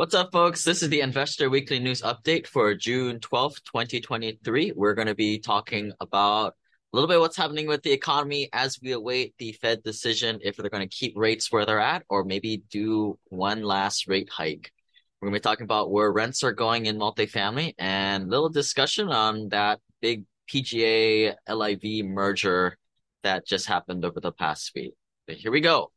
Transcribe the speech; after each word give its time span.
What's 0.00 0.14
up, 0.14 0.32
folks? 0.32 0.64
This 0.64 0.82
is 0.82 0.88
the 0.88 1.02
Investor 1.02 1.50
Weekly 1.50 1.78
News 1.78 2.00
Update 2.00 2.46
for 2.46 2.74
June 2.74 3.20
12th, 3.20 3.62
2023. 3.64 4.72
We're 4.74 4.94
going 4.94 5.08
to 5.08 5.14
be 5.14 5.38
talking 5.38 5.92
about 6.00 6.54
a 6.54 6.96
little 6.96 7.06
bit 7.06 7.20
what's 7.20 7.36
happening 7.36 7.66
with 7.66 7.82
the 7.82 7.92
economy 7.92 8.48
as 8.54 8.78
we 8.82 8.92
await 8.92 9.34
the 9.36 9.52
Fed 9.52 9.82
decision 9.82 10.38
if 10.42 10.56
they're 10.56 10.70
going 10.70 10.88
to 10.88 10.96
keep 10.96 11.12
rates 11.16 11.52
where 11.52 11.66
they're 11.66 11.78
at 11.78 12.04
or 12.08 12.24
maybe 12.24 12.62
do 12.70 13.18
one 13.24 13.62
last 13.62 14.08
rate 14.08 14.30
hike. 14.30 14.72
We're 15.20 15.28
going 15.28 15.34
to 15.34 15.40
be 15.40 15.42
talking 15.42 15.64
about 15.64 15.90
where 15.90 16.10
rents 16.10 16.42
are 16.44 16.52
going 16.52 16.86
in 16.86 16.96
multifamily 16.96 17.74
and 17.78 18.24
a 18.24 18.26
little 18.26 18.48
discussion 18.48 19.10
on 19.10 19.50
that 19.50 19.80
big 20.00 20.24
PGA 20.50 21.34
LIV 21.46 22.06
merger 22.06 22.78
that 23.22 23.46
just 23.46 23.66
happened 23.66 24.06
over 24.06 24.18
the 24.18 24.32
past 24.32 24.72
week. 24.74 24.94
But 25.26 25.36
here 25.36 25.52
we 25.52 25.60
go. 25.60 25.92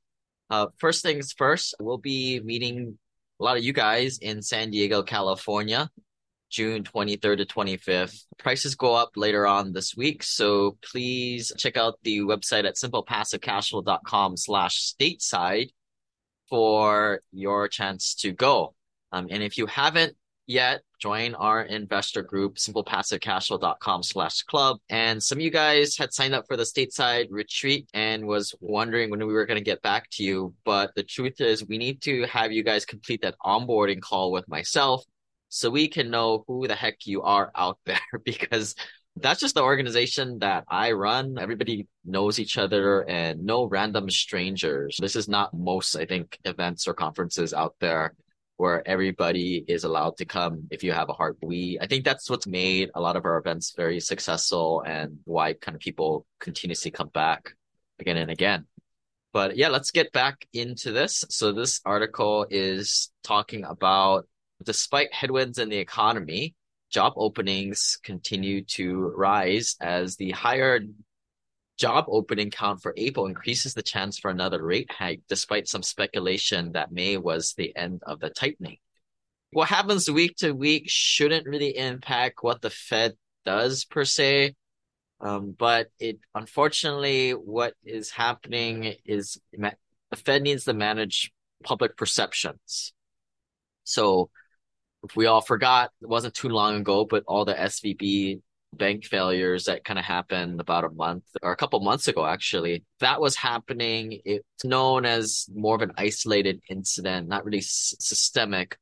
Uh, 0.50 0.68
first 0.78 1.04
things 1.04 1.32
first, 1.32 1.74
we'll 1.80 1.98
be 1.98 2.42
meeting 2.42 2.98
a 3.44 3.46
lot 3.46 3.57
of 3.57 3.64
you 3.66 3.73
guys 3.73 4.20
in 4.20 4.41
San 4.41 4.70
Diego, 4.70 5.04
California, 5.04 5.89
June 6.50 6.82
23rd 6.82 7.39
to 7.39 7.46
25th. 7.46 8.24
Prices 8.38 8.75
go 8.75 8.93
up 8.93 9.10
later 9.18 9.46
on 9.46 9.74
this 9.74 9.97
week, 9.97 10.24
so 10.24 10.78
please 10.82 11.52
check 11.57 11.75
out 11.75 12.00
the 12.04 12.19
website 12.19 12.64
at 12.64 12.75
simplepassivecashflow.com 12.75 14.38
slash 14.38 14.93
stateside 14.93 15.71
for 16.50 17.19
your 17.33 17.68
chance 17.68 18.16
to 18.16 18.32
go. 18.32 18.75
Um, 19.11 19.28
and 19.29 19.44
if 19.44 19.57
you 19.57 19.66
haven't 19.66 20.16
yet, 20.47 20.82
join 21.00 21.36
our 21.36 21.64
investor 21.64 22.21
group, 22.21 22.56
simplepassivecashflow.com 22.56 24.04
slash 24.04 24.43
club. 24.43 24.78
And 24.89 25.21
some 25.21 25.38
of 25.38 25.42
you 25.42 25.52
guys 25.52 25.97
had 25.97 26.14
signed 26.14 26.33
up 26.33 26.46
for 26.47 26.57
the 26.57 26.64
stateside 26.64 27.28
retreat 27.29 27.88
and 27.93 28.25
was 28.25 28.54
wondering 28.61 29.10
when 29.10 29.25
we 29.25 29.33
were 29.33 29.46
going 29.46 29.60
to 29.60 29.64
get 29.64 29.82
back 29.82 30.10
to 30.11 30.24
you. 30.24 30.54
But 30.66 30.96
the 30.96 31.04
truth 31.04 31.42
is 31.42 31.68
we 31.68 31.78
need 31.78 32.02
to 32.03 32.23
have 32.23 32.52
you 32.52 32.64
guys 32.64 32.86
complete 32.86 33.22
that 33.22 33.36
onboarding 33.45 34.02
call 34.02 34.31
with 34.31 34.47
myself 34.47 35.03
so 35.50 35.69
we 35.69 35.88
can 35.88 36.09
know 36.09 36.44
who 36.47 36.67
the 36.67 36.75
heck 36.75 37.05
you 37.05 37.21
are 37.21 37.52
out 37.55 37.77
there 37.86 37.99
because 38.23 38.75
that's 39.17 39.39
just 39.39 39.53
the 39.53 39.61
organization 39.61 40.39
that 40.39 40.64
I 40.67 40.94
run. 40.94 41.38
Everybody 41.39 41.88
knows 42.03 42.39
each 42.39 42.58
other 42.58 43.08
and 43.08 43.44
no 43.44 43.66
random 43.66 44.09
strangers. 44.09 44.97
This 44.99 45.16
is 45.16 45.30
not 45.30 45.53
most, 45.53 45.95
I 45.95 46.05
think, 46.05 46.39
events 46.45 46.88
or 46.88 46.95
conferences 46.95 47.53
out 47.53 47.75
there 47.80 48.16
where 48.64 48.81
everybody 48.88 49.61
is 49.67 49.83
allowed 49.83 50.16
to 50.16 50.23
come 50.23 50.69
if 50.72 50.86
you 50.86 50.94
have 50.94 51.09
a 51.09 51.14
heart. 51.14 51.36
We, 51.42 51.78
I 51.81 51.86
think 51.86 52.06
that's 52.06 52.30
what's 52.30 52.47
made 52.47 52.92
a 52.95 53.02
lot 53.02 53.17
of 53.17 53.25
our 53.25 53.38
events 53.38 53.73
very 53.75 54.00
successful 54.00 54.81
and 54.88 55.20
why 55.25 55.52
kind 55.52 55.75
of 55.75 55.81
people 55.81 56.25
continuously 56.39 56.89
come 56.89 57.09
back 57.09 57.55
again 58.00 58.16
and 58.16 58.31
again. 58.31 58.66
But 59.33 59.58
yeah, 59.58 59.67
let's 59.67 59.92
get 59.92 60.14
back 60.14 60.47
into 60.53 60.94
this. 60.94 61.25
So 61.28 61.52
this 61.52 61.81
article 61.83 62.45
is 62.50 63.11
talking 63.22 63.66
about 63.66 64.30
despite 64.64 65.14
headwinds 65.14 65.59
in 65.59 65.67
the 65.67 65.80
economy, 65.80 66.55
job 66.89 67.11
openings 67.17 68.00
continue 68.02 68.64
to 68.77 68.95
rise 69.17 69.75
as 69.81 70.16
the 70.16 70.31
higher 70.31 70.80
job 71.77 72.05
opening 72.07 72.52
count 72.52 72.81
for 72.81 72.93
April 72.97 73.25
increases 73.25 73.73
the 73.73 73.81
chance 73.81 74.19
for 74.19 74.29
another 74.29 74.63
rate 74.63 74.91
hike, 74.91 75.21
despite 75.27 75.67
some 75.67 75.83
speculation 75.83 76.73
that 76.73 76.91
May 76.91 77.17
was 77.17 77.53
the 77.53 77.75
end 77.75 78.02
of 78.05 78.19
the 78.19 78.30
tightening. 78.30 78.77
What 79.52 79.69
happens 79.69 80.09
week 80.09 80.38
to 80.38 80.52
week 80.52 80.85
shouldn't 80.88 81.47
really 81.47 81.77
impact 81.77 82.39
what 82.41 82.61
the 82.61 82.69
Fed 82.69 83.13
does 83.45 83.85
per 83.85 84.05
se. 84.05 84.55
Um, 85.21 85.55
but 85.57 85.88
it 85.99 86.19
unfortunately, 86.35 87.31
what 87.31 87.75
is 87.83 88.11
happening 88.11 88.95
is 89.05 89.39
the 89.53 89.75
Fed 90.17 90.41
needs 90.41 90.65
to 90.65 90.73
manage 90.73 91.31
public 91.63 91.95
perceptions. 91.95 92.93
So 93.83 94.30
if 95.03 95.15
we 95.15 95.25
all 95.25 95.41
forgot, 95.41 95.91
it 96.02 96.09
wasn't 96.09 96.33
too 96.33 96.49
long 96.49 96.75
ago, 96.77 97.05
but 97.05 97.23
all 97.27 97.45
the 97.45 97.53
SVB 97.53 98.41
bank 98.77 99.05
failures 99.05 99.66
that 99.66 99.83
kind 99.83 99.99
of 99.99 100.05
happened 100.05 100.59
about 100.59 100.83
a 100.83 100.89
month 100.89 101.23
or 101.42 101.52
a 101.52 101.55
couple 101.55 101.80
months 101.80 102.08
ago, 102.08 102.25
actually. 102.25 102.83
That 102.99 103.21
was 103.21 103.36
happening. 103.36 104.20
It's 104.25 104.65
known 104.65 105.05
as 105.05 105.48
more 105.53 105.75
of 105.75 105.81
an 105.81 105.93
isolated 105.98 106.61
incident, 106.70 107.27
not 107.27 107.45
really 107.45 107.59
s- 107.59 107.95
systemic, 107.99 108.77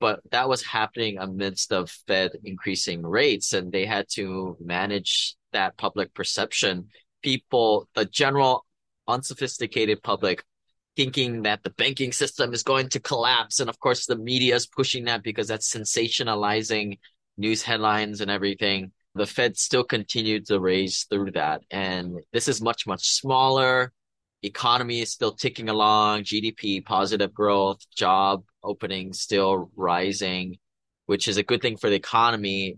but 0.00 0.20
that 0.30 0.48
was 0.48 0.62
happening 0.62 1.18
amidst 1.18 1.72
of 1.72 1.90
Fed 2.06 2.32
increasing 2.44 3.02
rates, 3.02 3.52
and 3.52 3.72
they 3.72 3.86
had 3.86 4.08
to 4.10 4.56
manage 4.60 5.36
that 5.52 5.76
public 5.76 6.12
perception. 6.14 6.88
People, 7.22 7.88
the 7.94 8.04
general 8.04 8.64
unsophisticated 9.08 10.02
public 10.02 10.44
thinking 10.96 11.42
that 11.42 11.62
the 11.62 11.70
banking 11.70 12.10
system 12.10 12.52
is 12.54 12.62
going 12.62 12.88
to 12.88 13.00
collapse. 13.00 13.60
And 13.60 13.68
of 13.68 13.78
course, 13.78 14.06
the 14.06 14.16
media 14.16 14.54
is 14.54 14.66
pushing 14.66 15.04
that 15.04 15.22
because 15.22 15.48
that's 15.48 15.72
sensationalizing 15.72 16.98
news 17.36 17.62
headlines 17.62 18.20
and 18.20 18.30
everything 18.30 18.92
the 19.16 19.26
Fed 19.26 19.56
still 19.56 19.84
continued 19.84 20.46
to 20.46 20.60
raise 20.60 21.04
through 21.04 21.32
that. 21.32 21.62
And 21.70 22.20
this 22.32 22.48
is 22.48 22.60
much, 22.60 22.86
much 22.86 23.08
smaller. 23.08 23.92
Economy 24.42 25.00
is 25.00 25.10
still 25.10 25.32
ticking 25.32 25.68
along, 25.68 26.22
GDP, 26.24 26.84
positive 26.84 27.32
growth, 27.32 27.78
job 27.94 28.44
openings 28.62 29.20
still 29.20 29.70
rising, 29.74 30.58
which 31.06 31.26
is 31.26 31.36
a 31.36 31.42
good 31.42 31.62
thing 31.62 31.76
for 31.76 31.88
the 31.88 31.96
economy. 31.96 32.76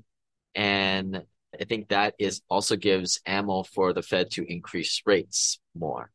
And 0.54 1.24
I 1.58 1.64
think 1.64 1.88
that 1.88 2.14
is 2.18 2.42
also 2.48 2.76
gives 2.76 3.20
ammo 3.26 3.64
for 3.64 3.92
the 3.92 4.02
Fed 4.02 4.30
to 4.32 4.50
increase 4.50 5.02
rates 5.04 5.58
more. 5.74 6.10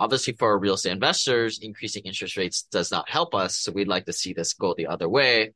Obviously, 0.00 0.34
for 0.34 0.58
real 0.58 0.74
estate 0.74 0.92
investors, 0.92 1.58
increasing 1.60 2.02
interest 2.04 2.36
rates 2.36 2.62
does 2.62 2.90
not 2.90 3.08
help 3.08 3.34
us. 3.34 3.56
So 3.56 3.72
we'd 3.72 3.88
like 3.88 4.06
to 4.06 4.12
see 4.12 4.32
this 4.32 4.52
go 4.52 4.74
the 4.76 4.86
other 4.86 5.08
way. 5.08 5.54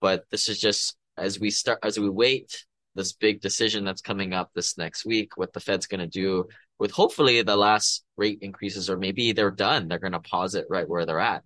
But 0.00 0.24
this 0.30 0.48
is 0.48 0.60
just 0.60 0.96
as 1.16 1.38
we 1.40 1.50
start, 1.50 1.80
as 1.82 1.98
we 1.98 2.08
wait 2.08 2.64
this 2.98 3.12
big 3.12 3.40
decision 3.40 3.84
that's 3.84 4.02
coming 4.02 4.34
up 4.34 4.50
this 4.54 4.76
next 4.76 5.06
week, 5.06 5.36
what 5.36 5.52
the 5.52 5.60
Fed's 5.60 5.86
going 5.86 6.00
to 6.00 6.06
do 6.06 6.48
with 6.80 6.90
hopefully 6.90 7.40
the 7.42 7.56
last 7.56 8.04
rate 8.16 8.40
increases, 8.42 8.90
or 8.90 8.96
maybe 8.96 9.32
they're 9.32 9.52
done. 9.52 9.86
They're 9.86 10.00
going 10.00 10.12
to 10.12 10.20
pause 10.20 10.56
it 10.56 10.66
right 10.68 10.88
where 10.88 11.06
they're 11.06 11.20
at. 11.20 11.44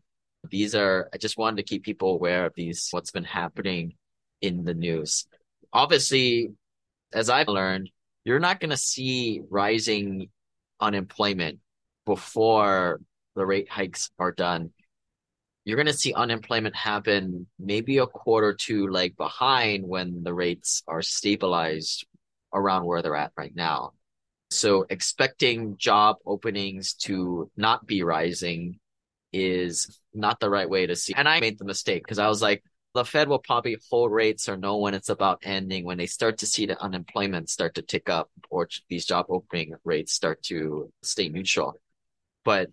These 0.48 0.74
are, 0.74 1.10
I 1.12 1.18
just 1.18 1.36
wanted 1.36 1.58
to 1.58 1.62
keep 1.62 1.84
people 1.84 2.14
aware 2.14 2.46
of 2.46 2.54
these, 2.56 2.88
what's 2.90 3.10
been 3.10 3.24
happening 3.24 3.94
in 4.40 4.64
the 4.64 4.72
news. 4.72 5.26
Obviously, 5.72 6.48
as 7.12 7.28
I've 7.28 7.48
learned, 7.48 7.90
you're 8.24 8.40
not 8.40 8.58
going 8.58 8.70
to 8.70 8.76
see 8.76 9.42
rising 9.50 10.30
unemployment 10.80 11.58
before 12.06 13.00
the 13.36 13.44
rate 13.44 13.68
hikes 13.68 14.10
are 14.18 14.32
done 14.32 14.70
you're 15.64 15.76
going 15.76 15.86
to 15.86 15.92
see 15.92 16.12
unemployment 16.12 16.74
happen 16.74 17.46
maybe 17.58 17.98
a 17.98 18.06
quarter 18.06 18.54
to 18.54 18.88
like 18.88 19.16
behind 19.16 19.86
when 19.86 20.22
the 20.24 20.34
rates 20.34 20.82
are 20.88 21.02
stabilized 21.02 22.06
around 22.52 22.84
where 22.84 23.02
they're 23.02 23.16
at 23.16 23.32
right 23.36 23.54
now. 23.54 23.92
So 24.50 24.84
expecting 24.90 25.76
job 25.78 26.16
openings 26.26 26.94
to 26.94 27.50
not 27.56 27.86
be 27.86 28.02
rising 28.02 28.78
is 29.32 29.98
not 30.12 30.40
the 30.40 30.50
right 30.50 30.68
way 30.68 30.86
to 30.86 30.96
see. 30.96 31.14
And 31.14 31.28
I 31.28 31.40
made 31.40 31.58
the 31.58 31.64
mistake 31.64 32.02
because 32.04 32.18
I 32.18 32.28
was 32.28 32.42
like, 32.42 32.62
the 32.94 33.04
Fed 33.04 33.28
will 33.28 33.38
probably 33.38 33.78
hold 33.90 34.12
rates 34.12 34.48
or 34.48 34.56
know 34.58 34.76
when 34.76 34.92
it's 34.92 35.08
about 35.08 35.40
ending 35.42 35.84
when 35.84 35.96
they 35.96 36.06
start 36.06 36.38
to 36.38 36.46
see 36.46 36.66
the 36.66 36.78
unemployment 36.82 37.48
start 37.48 37.76
to 37.76 37.82
tick 37.82 38.10
up 38.10 38.30
or 38.50 38.68
these 38.90 39.06
job 39.06 39.26
opening 39.30 39.74
rates 39.84 40.12
start 40.12 40.42
to 40.42 40.92
stay 41.02 41.30
neutral. 41.30 41.74
But 42.44 42.70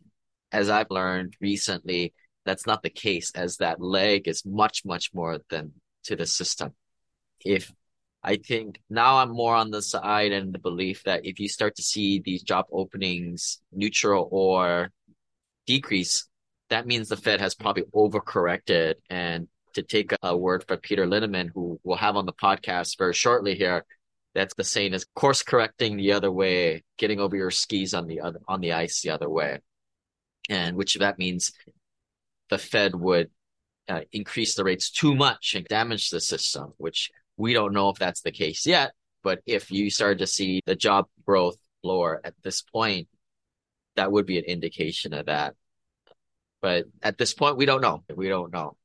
as 0.51 0.69
I've 0.69 0.91
learned 0.91 1.37
recently, 1.39 2.13
that's 2.49 2.65
not 2.65 2.81
the 2.81 2.89
case 2.89 3.31
as 3.35 3.57
that 3.57 3.79
leg 3.79 4.27
is 4.27 4.43
much, 4.43 4.83
much 4.83 5.13
more 5.13 5.39
than 5.51 5.71
to 6.05 6.15
the 6.15 6.25
system. 6.25 6.73
If 7.45 7.71
I 8.23 8.37
think 8.37 8.81
now 8.89 9.17
I'm 9.17 9.29
more 9.29 9.53
on 9.53 9.69
the 9.69 9.83
side 9.83 10.31
and 10.31 10.51
the 10.51 10.57
belief 10.57 11.03
that 11.03 11.25
if 11.25 11.39
you 11.39 11.47
start 11.47 11.75
to 11.75 11.83
see 11.83 12.19
these 12.19 12.41
job 12.41 12.65
openings 12.71 13.61
neutral 13.71 14.27
or 14.31 14.89
decrease, 15.67 16.27
that 16.71 16.87
means 16.87 17.07
the 17.07 17.17
Fed 17.17 17.39
has 17.39 17.53
probably 17.53 17.83
overcorrected. 17.95 18.95
And 19.11 19.47
to 19.75 19.83
take 19.83 20.11
a 20.23 20.35
word 20.35 20.65
from 20.67 20.79
Peter 20.79 21.05
Linneman, 21.05 21.51
who 21.53 21.79
we'll 21.83 21.97
have 21.97 22.15
on 22.15 22.25
the 22.25 22.33
podcast 22.33 22.97
very 22.97 23.13
shortly 23.13 23.53
here, 23.53 23.85
that's 24.33 24.55
the 24.55 24.63
saying 24.63 24.93
is 24.95 25.05
course 25.15 25.43
correcting 25.43 25.97
the 25.97 26.13
other 26.13 26.31
way, 26.31 26.83
getting 26.97 27.19
over 27.19 27.35
your 27.35 27.51
skis 27.51 27.93
on 27.93 28.07
the 28.07 28.21
other 28.21 28.39
on 28.47 28.59
the 28.59 28.73
ice 28.73 29.01
the 29.01 29.11
other 29.11 29.29
way. 29.29 29.59
And 30.49 30.75
which 30.75 30.95
that 30.95 31.19
means 31.19 31.51
the 32.49 32.57
Fed 32.57 32.95
would 32.95 33.29
uh, 33.87 34.01
increase 34.11 34.55
the 34.55 34.63
rates 34.63 34.89
too 34.89 35.15
much 35.15 35.55
and 35.55 35.65
damage 35.65 36.09
the 36.09 36.21
system, 36.21 36.73
which 36.77 37.09
we 37.37 37.53
don't 37.53 37.73
know 37.73 37.89
if 37.89 37.97
that's 37.97 38.21
the 38.21 38.31
case 38.31 38.65
yet. 38.65 38.91
But 39.23 39.41
if 39.45 39.71
you 39.71 39.89
start 39.89 40.19
to 40.19 40.27
see 40.27 40.61
the 40.65 40.75
job 40.75 41.07
growth 41.25 41.57
lower 41.83 42.21
at 42.23 42.35
this 42.43 42.61
point, 42.61 43.07
that 43.95 44.11
would 44.11 44.25
be 44.25 44.37
an 44.37 44.45
indication 44.45 45.13
of 45.13 45.25
that. 45.25 45.55
But 46.61 46.85
at 47.01 47.17
this 47.17 47.33
point, 47.33 47.57
we 47.57 47.65
don't 47.65 47.81
know. 47.81 48.03
We 48.15 48.29
don't 48.29 48.51
know. 48.51 48.75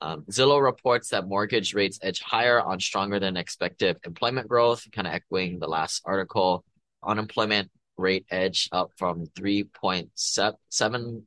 Um, 0.00 0.24
Zillow 0.30 0.62
reports 0.62 1.10
that 1.10 1.26
mortgage 1.26 1.74
rates 1.74 1.98
edge 2.02 2.20
higher 2.20 2.60
on 2.60 2.80
stronger 2.80 3.20
than 3.20 3.36
expected 3.36 3.98
employment 4.04 4.48
growth, 4.48 4.86
kind 4.92 5.06
of 5.06 5.12
echoing 5.12 5.58
the 5.58 5.68
last 5.68 6.02
article. 6.04 6.64
Unemployment 7.02 7.70
rate 7.96 8.26
edge 8.30 8.68
up 8.72 8.90
from 8.96 9.26
3.7 9.38 11.22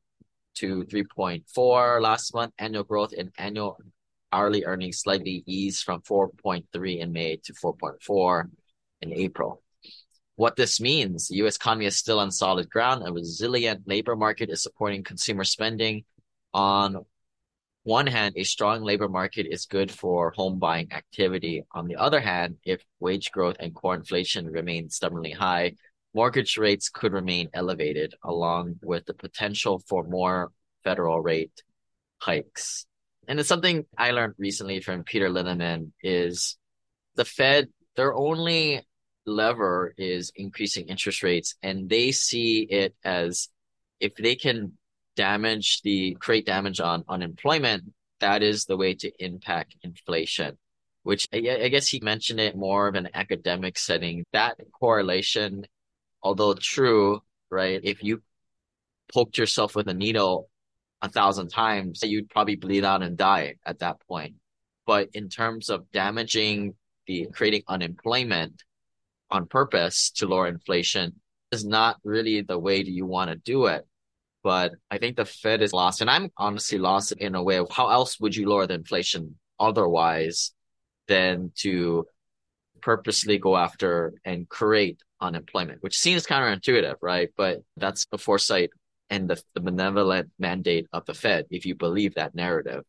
to 0.56 0.84
3.4 0.84 2.02
last 2.02 2.34
month. 2.34 2.54
Annual 2.58 2.84
growth 2.84 3.14
in 3.14 3.32
annual 3.38 3.78
hourly 4.32 4.66
earnings 4.66 5.00
slightly 5.00 5.44
eased 5.46 5.84
from 5.84 6.02
4.3 6.02 7.00
in 7.00 7.12
May 7.12 7.38
to 7.38 7.54
4.4 7.54 8.50
in 9.02 9.14
April. 9.14 9.62
What 10.36 10.56
this 10.56 10.80
means, 10.80 11.28
the 11.28 11.36
US 11.46 11.58
economy 11.58 11.86
is 11.86 11.98
still 11.98 12.20
on 12.20 12.32
solid 12.32 12.70
ground. 12.70 13.08
A 13.08 13.14
resilient 13.14 13.88
labor 13.88 14.16
market 14.16 14.50
is 14.50 14.64
supporting 14.64 15.04
consumer 15.04 15.44
spending. 15.44 16.04
On 16.54 17.06
one 17.84 18.08
hand, 18.08 18.34
a 18.38 18.44
strong 18.44 18.82
labor 18.82 19.10
market 19.10 19.46
is 19.46 19.66
good 19.66 19.92
for 19.92 20.32
home 20.32 20.58
buying 20.58 20.92
activity. 20.92 21.64
On 21.74 21.88
the 21.88 21.98
other 21.98 22.20
hand, 22.20 22.58
if 22.64 22.84
wage 23.00 23.32
growth 23.32 23.58
and 23.60 23.76
core 23.76 23.96
inflation 23.96 24.48
remain 24.48 24.90
stubbornly 24.90 25.32
high, 25.32 25.74
mortgage 26.14 26.58
rates 26.58 26.90
could 26.90 27.14
remain 27.14 27.50
elevated, 27.54 28.16
along 28.24 28.76
with 28.84 29.06
the 29.06 29.14
potential 29.14 29.80
for 29.88 30.04
more 30.04 30.52
federal 30.84 31.22
rate 31.22 31.64
hikes. 32.20 32.86
And 33.28 33.40
it's 33.40 33.50
something 33.50 33.86
I 33.98 34.12
learned 34.12 34.36
recently 34.38 34.82
from 34.82 35.04
Peter 35.04 35.30
Linneman 35.30 35.92
is 36.02 36.58
the 37.16 37.26
Fed, 37.26 37.70
their 37.96 38.14
only 38.14 38.82
lever 39.26 39.94
is 39.98 40.32
increasing 40.36 40.88
interest 40.88 41.24
rates, 41.24 41.56
and 41.62 41.90
they 41.90 42.12
see 42.12 42.62
it 42.62 42.96
as 43.04 43.50
if 44.00 44.16
they 44.16 44.36
can 44.36 44.74
damage 45.16 45.82
the 45.84 46.16
create 46.20 46.46
damage 46.46 46.80
on 46.80 47.04
unemployment, 47.08 47.94
that 48.20 48.42
is 48.42 48.66
the 48.66 48.78
way 48.78 48.94
to 48.96 49.12
impact 49.24 49.76
inflation. 49.84 50.58
Which 51.04 51.28
I, 51.34 51.38
I 51.64 51.68
guess 51.68 51.88
he 51.88 52.00
mentioned 52.00 52.40
it 52.40 52.56
more 52.56 52.88
of 52.88 52.96
an 52.96 53.10
academic 53.14 53.78
setting. 53.78 54.24
That 54.32 54.58
correlation, 54.72 55.66
although 56.24 56.54
true, 56.54 57.22
right? 57.52 57.80
If 57.84 58.04
you 58.04 58.22
poked 59.14 59.38
yourself 59.38 59.76
with 59.76 59.88
a 59.88 59.94
needle 59.94 60.50
a 61.02 61.10
thousand 61.10 61.50
times, 61.50 62.02
you'd 62.02 62.30
probably 62.30 62.56
bleed 62.56 62.86
out 62.86 63.04
and 63.04 63.18
die 63.18 63.56
at 63.66 63.80
that 63.80 64.00
point. 64.08 64.36
But 64.88 65.10
in 65.14 65.30
terms 65.30 65.70
of 65.70 65.92
damaging 65.92 66.76
the 67.06 67.28
creating 67.34 67.64
unemployment 67.68 68.64
on 69.30 69.48
purpose 69.48 70.12
to 70.12 70.28
lower 70.28 70.48
inflation 70.48 71.20
is 71.52 71.66
not 71.66 71.98
really 72.04 72.42
the 72.42 72.58
way 72.58 72.82
that 72.82 72.92
you 72.92 73.06
want 73.06 73.30
to 73.30 73.36
do 73.36 73.66
it. 73.66 73.86
But 74.44 74.74
I 74.92 74.98
think 74.98 75.16
the 75.16 75.26
Fed 75.26 75.62
is 75.62 75.72
lost, 75.72 76.02
and 76.02 76.10
I'm 76.10 76.30
honestly 76.38 76.78
lost 76.78 77.14
in 77.14 77.36
a 77.36 77.44
way 77.44 77.58
of 77.58 77.70
how 77.72 77.90
else 77.90 78.20
would 78.20 78.36
you 78.36 78.48
lower 78.48 78.68
the 78.68 78.74
inflation 78.74 79.38
otherwise 79.60 80.52
than 81.08 81.52
to 81.58 82.06
purposely 82.84 83.38
go 83.38 83.56
after 83.56 84.14
and 84.26 84.50
create 84.50 85.00
unemployment, 85.22 85.82
which 85.82 85.98
seems 85.98 86.28
counterintuitive, 86.28 86.96
right? 87.02 87.30
But 87.38 87.60
that's 87.78 88.06
the 88.08 88.18
foresight 88.18 88.72
and 89.10 89.30
the, 89.30 89.42
the 89.54 89.62
benevolent 89.62 90.32
mandate 90.38 90.88
of 90.92 91.06
the 91.06 91.14
Fed, 91.14 91.46
if 91.50 91.66
you 91.66 91.76
believe 91.76 92.16
that 92.16 92.36
narrative, 92.36 92.84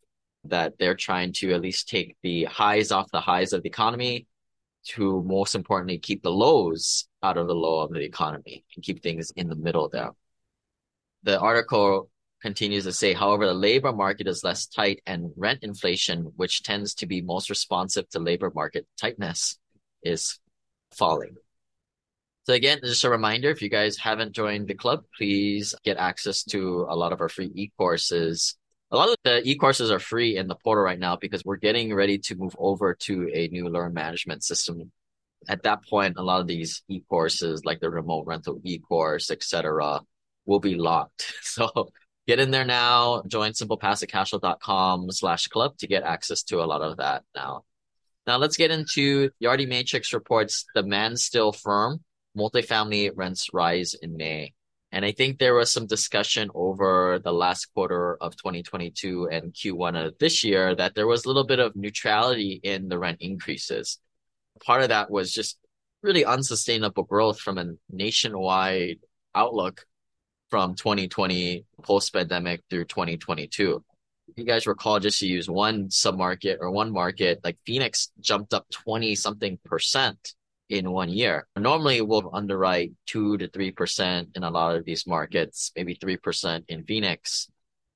that 0.44 0.74
they're 0.78 0.96
trying 0.96 1.32
to 1.34 1.52
at 1.52 1.60
least 1.60 1.88
take 1.88 2.16
the 2.22 2.44
highs 2.44 2.90
off 2.90 3.10
the 3.12 3.20
highs 3.20 3.52
of 3.52 3.62
the 3.62 3.68
economy 3.68 4.26
to 4.86 5.22
most 5.22 5.54
importantly 5.54 5.98
keep 5.98 6.22
the 6.22 6.30
lows 6.30 7.06
out 7.22 7.36
of 7.36 7.46
the 7.46 7.54
low 7.54 7.80
of 7.80 7.92
the 7.92 8.00
economy 8.00 8.64
and 8.74 8.84
keep 8.84 9.02
things 9.02 9.32
in 9.36 9.48
the 9.48 9.56
middle 9.56 9.88
there. 9.88 10.10
The 11.22 11.38
article 11.38 12.10
continues 12.42 12.84
to 12.84 12.92
say, 12.92 13.14
however, 13.14 13.46
the 13.46 13.54
labor 13.54 13.92
market 13.92 14.26
is 14.26 14.42
less 14.42 14.66
tight 14.66 15.00
and 15.06 15.30
rent 15.36 15.60
inflation, 15.62 16.32
which 16.36 16.62
tends 16.64 16.94
to 16.94 17.06
be 17.06 17.22
most 17.22 17.48
responsive 17.48 18.08
to 18.10 18.18
labor 18.18 18.52
market 18.54 18.86
tightness, 19.00 19.58
is 20.04 20.38
falling. 20.92 21.36
So 22.46 22.52
again, 22.52 22.80
just 22.84 23.04
a 23.04 23.10
reminder, 23.10 23.48
if 23.48 23.62
you 23.62 23.70
guys 23.70 23.96
haven't 23.96 24.32
joined 24.32 24.68
the 24.68 24.74
club, 24.74 25.04
please 25.16 25.74
get 25.82 25.96
access 25.96 26.44
to 26.44 26.86
a 26.90 26.94
lot 26.94 27.12
of 27.12 27.22
our 27.22 27.30
free 27.30 27.50
e-courses. 27.54 28.56
A 28.90 28.96
lot 28.96 29.08
of 29.08 29.16
the 29.24 29.40
e-courses 29.48 29.90
are 29.90 29.98
free 29.98 30.36
in 30.36 30.46
the 30.46 30.54
portal 30.54 30.84
right 30.84 30.98
now 30.98 31.16
because 31.16 31.42
we're 31.42 31.56
getting 31.56 31.94
ready 31.94 32.18
to 32.18 32.34
move 32.34 32.54
over 32.58 32.94
to 32.94 33.30
a 33.32 33.48
new 33.48 33.70
learn 33.70 33.94
management 33.94 34.44
system. 34.44 34.92
At 35.48 35.62
that 35.62 35.86
point, 35.88 36.18
a 36.18 36.22
lot 36.22 36.42
of 36.42 36.46
these 36.46 36.82
e-courses, 36.88 37.64
like 37.64 37.80
the 37.80 37.90
remote 37.90 38.26
rental 38.26 38.60
e-course, 38.62 39.30
etc., 39.30 40.02
will 40.44 40.60
be 40.60 40.74
locked. 40.74 41.32
So 41.42 41.88
get 42.26 42.40
in 42.40 42.50
there 42.50 42.64
now, 42.64 43.22
join 43.26 43.52
simplepassivecashflow.com 43.52 45.10
slash 45.12 45.46
club 45.48 45.78
to 45.78 45.86
get 45.86 46.02
access 46.02 46.42
to 46.44 46.62
a 46.62 46.66
lot 46.66 46.82
of 46.82 46.98
that 46.98 47.22
now. 47.34 47.64
Now 48.26 48.38
let's 48.38 48.56
get 48.56 48.70
into 48.70 49.30
Yardi 49.42 49.68
Matrix 49.68 50.12
reports 50.12 50.64
The 50.74 50.82
demand 50.82 51.20
still 51.20 51.52
firm 51.52 52.00
multifamily 52.36 53.10
rents 53.14 53.48
rise 53.52 53.94
in 53.94 54.16
May. 54.16 54.54
And 54.92 55.04
I 55.04 55.12
think 55.12 55.38
there 55.38 55.54
was 55.54 55.72
some 55.72 55.86
discussion 55.86 56.50
over 56.54 57.20
the 57.22 57.32
last 57.32 57.66
quarter 57.74 58.16
of 58.20 58.36
2022 58.36 59.28
and 59.30 59.52
Q1 59.52 60.06
of 60.06 60.18
this 60.18 60.44
year 60.44 60.74
that 60.76 60.94
there 60.94 61.06
was 61.06 61.24
a 61.24 61.28
little 61.28 61.44
bit 61.44 61.58
of 61.58 61.74
neutrality 61.74 62.60
in 62.62 62.88
the 62.88 62.98
rent 62.98 63.18
increases. 63.20 63.98
Part 64.64 64.82
of 64.82 64.88
that 64.90 65.10
was 65.10 65.32
just 65.32 65.58
really 66.02 66.24
unsustainable 66.24 67.02
growth 67.02 67.40
from 67.40 67.58
a 67.58 67.72
nationwide 67.90 68.98
outlook 69.34 69.84
from 70.48 70.76
2020 70.76 71.64
post 71.82 72.12
pandemic 72.12 72.62
through 72.70 72.84
2022. 72.84 73.84
You 74.36 74.44
guys 74.44 74.66
recall 74.66 74.98
just 74.98 75.20
to 75.20 75.26
use 75.26 75.48
one 75.48 75.88
submarket 75.88 76.58
or 76.60 76.70
one 76.70 76.92
market, 76.92 77.40
like 77.44 77.56
Phoenix 77.64 78.10
jumped 78.20 78.52
up 78.52 78.68
20 78.70 79.14
something 79.14 79.58
percent 79.64 80.34
in 80.68 80.90
one 80.90 81.08
year. 81.08 81.46
Normally 81.56 82.00
we'll 82.00 82.30
underwrite 82.32 82.92
two 83.06 83.36
to 83.38 83.48
three 83.48 83.70
percent 83.70 84.30
in 84.34 84.42
a 84.42 84.50
lot 84.50 84.76
of 84.76 84.84
these 84.84 85.06
markets, 85.06 85.70
maybe 85.76 85.94
three 85.94 86.16
percent 86.16 86.64
in 86.68 86.84
Phoenix. 86.84 87.48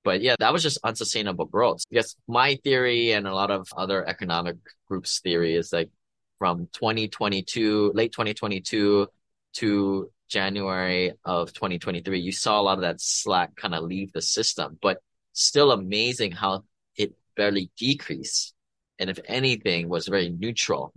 But 0.04 0.20
yeah, 0.22 0.36
that 0.38 0.52
was 0.52 0.62
just 0.62 0.78
unsustainable 0.84 1.46
growth. 1.46 1.82
Yes, 1.90 2.14
my 2.28 2.56
theory 2.62 3.12
and 3.12 3.26
a 3.26 3.34
lot 3.34 3.50
of 3.50 3.68
other 3.76 4.06
economic 4.06 4.56
groups' 4.86 5.20
theory 5.20 5.54
is 5.56 5.72
like 5.72 5.90
from 6.38 6.68
2022, 6.72 7.92
late 7.94 8.12
2022 8.12 9.08
to 9.54 10.10
January 10.28 11.12
of 11.24 11.52
2023, 11.52 12.20
you 12.20 12.32
saw 12.32 12.60
a 12.60 12.62
lot 12.62 12.78
of 12.78 12.82
that 12.82 13.00
slack 13.00 13.56
kind 13.56 13.74
of 13.74 13.84
leave 13.84 14.12
the 14.12 14.22
system, 14.22 14.78
but 14.80 14.98
still 15.42 15.72
amazing 15.72 16.32
how 16.32 16.64
it 16.96 17.14
barely 17.36 17.70
decreased. 17.76 18.54
And 18.98 19.08
if 19.10 19.18
anything 19.26 19.88
was 19.88 20.08
very 20.08 20.28
neutral 20.28 20.92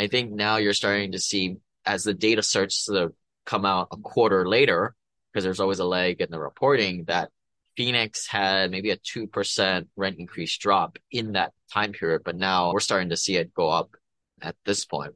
I 0.00 0.06
think 0.06 0.32
now 0.32 0.56
you're 0.56 0.72
starting 0.72 1.12
to 1.12 1.18
see 1.18 1.56
as 1.84 2.04
the 2.04 2.14
data 2.14 2.42
starts 2.42 2.86
to 2.86 3.12
come 3.44 3.66
out 3.66 3.88
a 3.92 3.98
quarter 3.98 4.48
later, 4.48 4.94
because 5.30 5.44
there's 5.44 5.60
always 5.60 5.78
a 5.78 5.84
lag 5.84 6.22
in 6.22 6.30
the 6.30 6.40
reporting 6.40 7.04
that 7.04 7.30
Phoenix 7.76 8.26
had 8.26 8.70
maybe 8.70 8.90
a 8.90 8.96
2% 8.96 9.86
rent 9.96 10.16
increase 10.18 10.56
drop 10.56 10.98
in 11.10 11.32
that 11.32 11.52
time 11.72 11.92
period, 11.92 12.22
but 12.24 12.36
now 12.36 12.72
we're 12.72 12.80
starting 12.80 13.10
to 13.10 13.16
see 13.16 13.36
it 13.36 13.52
go 13.52 13.68
up 13.68 13.94
at 14.40 14.56
this 14.64 14.86
point. 14.86 15.14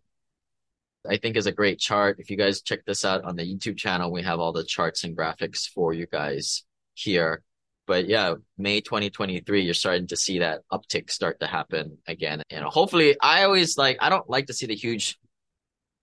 I 1.08 1.16
think 1.16 1.36
is 1.36 1.46
a 1.46 1.52
great 1.52 1.78
chart. 1.78 2.18
If 2.18 2.30
you 2.30 2.36
guys 2.36 2.60
check 2.60 2.84
this 2.84 3.04
out 3.06 3.24
on 3.24 3.36
the 3.36 3.42
YouTube 3.42 3.78
channel, 3.78 4.12
we 4.12 4.22
have 4.22 4.38
all 4.38 4.52
the 4.52 4.64
charts 4.64 5.04
and 5.04 5.16
graphics 5.16 5.66
for 5.66 5.94
you 5.94 6.06
guys 6.06 6.64
here. 6.92 7.42
But 7.86 8.06
yeah, 8.08 8.34
May 8.56 8.80
2023, 8.80 9.62
you're 9.62 9.74
starting 9.74 10.06
to 10.06 10.16
see 10.16 10.38
that 10.38 10.62
uptick 10.72 11.10
start 11.10 11.40
to 11.40 11.46
happen 11.46 11.98
again. 12.06 12.42
And 12.50 12.64
hopefully, 12.64 13.16
I 13.20 13.44
always 13.44 13.76
like, 13.76 13.98
I 14.00 14.08
don't 14.08 14.28
like 14.28 14.46
to 14.46 14.54
see 14.54 14.66
the 14.66 14.74
huge 14.74 15.18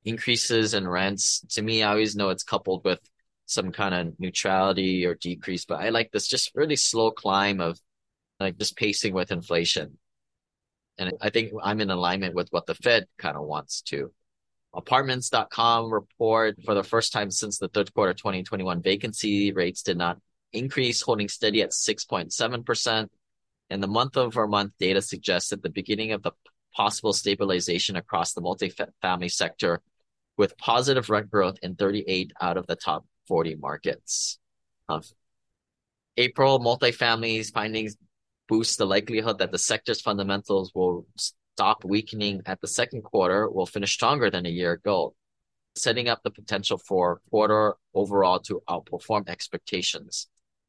increases 0.05 0.73
in 0.73 0.87
rents. 0.87 1.41
To 1.51 1.61
me, 1.61 1.81
I 1.83 1.89
always 1.89 2.15
know 2.15 2.29
it's 2.29 2.43
coupled 2.43 2.85
with 2.85 2.99
some 3.45 3.71
kind 3.71 3.95
of 3.95 4.19
neutrality 4.19 5.05
or 5.05 5.15
decrease, 5.15 5.65
but 5.65 5.79
I 5.79 5.89
like 5.89 6.11
this 6.11 6.27
just 6.27 6.51
really 6.55 6.75
slow 6.75 7.11
climb 7.11 7.59
of 7.59 7.79
like 8.39 8.57
just 8.57 8.77
pacing 8.77 9.13
with 9.13 9.31
inflation. 9.31 9.97
And 10.97 11.13
I 11.19 11.29
think 11.29 11.51
I'm 11.63 11.81
in 11.81 11.89
alignment 11.89 12.35
with 12.35 12.49
what 12.51 12.67
the 12.67 12.75
Fed 12.75 13.07
kind 13.17 13.35
of 13.35 13.43
wants 13.43 13.81
to. 13.83 14.11
Apartments.com 14.73 15.91
report 15.91 16.57
for 16.63 16.73
the 16.73 16.83
first 16.83 17.11
time 17.11 17.31
since 17.31 17.57
the 17.57 17.67
third 17.67 17.93
quarter 17.93 18.13
2021 18.13 18.81
vacancy 18.81 19.51
rates 19.51 19.83
did 19.83 19.97
not 19.97 20.19
increase 20.53 21.01
holding 21.01 21.29
steady 21.29 21.61
at 21.61 21.71
6.7%. 21.71 23.07
And 23.69 23.81
the 23.81 23.87
month 23.87 24.17
over 24.17 24.47
month 24.47 24.73
data 24.79 25.01
suggests 25.01 25.49
that 25.49 25.63
the 25.63 25.69
beginning 25.69 26.11
of 26.11 26.23
the 26.23 26.31
possible 26.75 27.13
stabilization 27.13 27.95
across 27.95 28.33
the 28.33 28.41
multifamily 28.41 29.31
sector 29.31 29.81
with 30.37 30.57
positive 30.57 31.09
rent 31.09 31.29
growth 31.29 31.57
in 31.61 31.75
38 31.75 32.33
out 32.41 32.57
of 32.57 32.67
the 32.67 32.75
top 32.75 33.05
40 33.27 33.55
markets. 33.55 34.39
Of 34.89 35.11
April 36.17 36.59
multifamily's 36.59 37.49
findings 37.49 37.95
boost 38.49 38.77
the 38.77 38.85
likelihood 38.85 39.37
that 39.37 39.51
the 39.51 39.57
sector's 39.57 40.01
fundamentals 40.01 40.71
will 40.75 41.05
stop 41.55 41.85
weakening 41.85 42.41
at 42.45 42.59
the 42.59 42.67
second 42.67 43.03
quarter 43.03 43.49
will 43.49 43.65
finish 43.65 43.93
stronger 43.93 44.29
than 44.29 44.45
a 44.45 44.49
year 44.49 44.73
ago, 44.73 45.13
setting 45.75 46.09
up 46.09 46.21
the 46.23 46.31
potential 46.31 46.77
for 46.77 47.21
quarter 47.29 47.75
overall 47.93 48.39
to 48.39 48.61
outperform 48.67 49.29
expectations. 49.29 50.27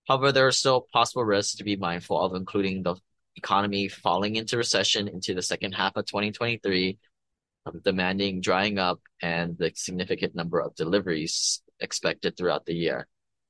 However, 0.08 0.32
there 0.32 0.46
are 0.46 0.52
still 0.52 0.86
possible 0.92 1.24
risks 1.24 1.56
to 1.56 1.64
be 1.64 1.76
mindful 1.76 2.20
of, 2.20 2.34
including 2.34 2.82
the 2.82 2.96
economy 3.36 3.88
falling 3.88 4.36
into 4.36 4.56
recession 4.56 5.08
into 5.08 5.34
the 5.34 5.42
second 5.42 5.72
half 5.72 5.96
of 5.96 6.06
2023, 6.06 6.98
um, 7.66 7.80
demanding 7.84 8.40
drying 8.40 8.78
up, 8.78 9.00
and 9.20 9.56
the 9.58 9.72
significant 9.74 10.34
number 10.34 10.60
of 10.60 10.74
deliveries 10.74 11.62
expected 11.80 12.36
throughout 12.36 12.66
the 12.66 12.74
year. 12.74 13.06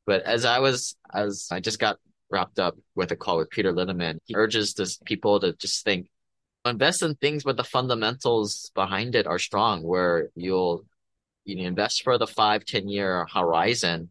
But 0.07 0.23
as 0.23 0.45
I 0.45 0.59
was, 0.59 0.97
as 1.13 1.49
I 1.51 1.61
just 1.61 1.79
got 1.79 1.99
wrapped 2.31 2.59
up 2.59 2.77
with 2.95 3.13
a 3.13 3.17
call 3.17 3.39
with 3.39 3.51
Peter 3.51 3.73
Linneman, 3.73 4.19
he 4.25 4.35
urges 4.35 4.75
this 4.75 4.99
people 4.99 5.41
to 5.41 5.53
just 5.55 5.85
think 5.85 6.09
invest 6.65 7.03
in 7.03 7.15
things, 7.17 7.45
but 7.45 7.57
the 7.57 7.65
fundamentals 7.65 8.71
behind 8.75 9.15
it 9.15 9.27
are 9.27 9.39
strong, 9.39 9.83
where 9.83 10.29
you'll 10.35 10.85
you 11.45 11.57
know, 11.57 11.63
invest 11.65 12.03
for 12.03 12.19
the 12.19 12.27
five, 12.27 12.65
10 12.65 12.89
year 12.89 13.27
horizon. 13.33 14.11